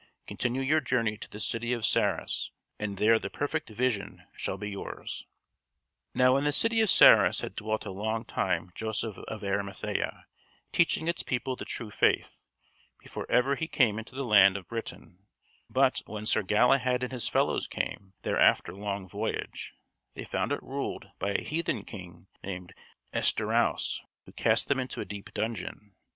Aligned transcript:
Continue 0.25 0.61
your 0.61 0.81
journey 0.81 1.15
to 1.15 1.29
the 1.29 1.39
city 1.39 1.73
of 1.73 1.85
Sarras 1.85 2.49
and 2.79 2.97
there 2.97 3.19
the 3.19 3.29
perfect 3.29 3.69
vision 3.69 4.23
shall 4.35 4.57
be 4.57 4.71
yours." 4.71 5.27
Now 6.15 6.37
in 6.37 6.43
the 6.43 6.51
city 6.51 6.81
of 6.81 6.89
Sarras 6.89 7.41
had 7.41 7.55
dwelt 7.55 7.85
a 7.85 7.91
long 7.91 8.25
time 8.25 8.71
Joseph 8.73 9.19
of 9.19 9.43
Arimathea, 9.43 10.25
teaching 10.73 11.07
its 11.07 11.21
people 11.21 11.55
the 11.55 11.65
true 11.65 11.91
faith, 11.91 12.39
before 12.97 13.29
ever 13.29 13.53
he 13.53 13.67
came 13.67 13.99
into 13.99 14.15
the 14.15 14.25
land 14.25 14.57
of 14.57 14.67
Britain; 14.69 15.27
but 15.69 16.01
when 16.07 16.25
Sir 16.25 16.41
Galahad 16.41 17.03
and 17.03 17.11
his 17.11 17.27
fellows 17.27 17.67
came 17.67 18.13
there 18.23 18.39
after 18.39 18.73
long 18.73 19.07
voyage, 19.07 19.75
they 20.15 20.23
found 20.23 20.51
it 20.51 20.63
ruled 20.63 21.11
by 21.19 21.33
a 21.35 21.43
heathen 21.43 21.83
King 21.85 22.25
named 22.43 22.73
Estorause, 23.13 24.01
who 24.25 24.31
cast 24.31 24.67
them 24.67 24.79
into 24.79 24.99
a 24.99 25.05
deep 25.05 25.31
dungeon. 25.35 25.93